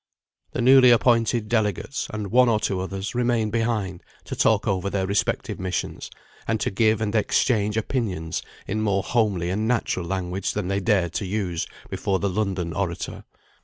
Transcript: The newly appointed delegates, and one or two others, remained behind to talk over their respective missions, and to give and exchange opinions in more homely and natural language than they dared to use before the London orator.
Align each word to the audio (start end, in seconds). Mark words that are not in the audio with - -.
The 0.53 0.63
newly 0.63 0.89
appointed 0.89 1.47
delegates, 1.47 2.07
and 2.11 2.31
one 2.31 2.49
or 2.49 2.59
two 2.59 2.79
others, 2.81 3.13
remained 3.13 3.51
behind 3.51 4.01
to 4.23 4.35
talk 4.35 4.67
over 4.67 4.89
their 4.89 5.05
respective 5.05 5.59
missions, 5.59 6.09
and 6.47 6.59
to 6.61 6.71
give 6.71 7.01
and 7.01 7.13
exchange 7.13 7.77
opinions 7.77 8.41
in 8.65 8.81
more 8.81 9.03
homely 9.03 9.51
and 9.51 9.67
natural 9.67 10.07
language 10.07 10.53
than 10.53 10.69
they 10.69 10.79
dared 10.79 11.13
to 11.13 11.27
use 11.27 11.67
before 11.91 12.17
the 12.17 12.29
London 12.29 12.73
orator. 12.73 13.25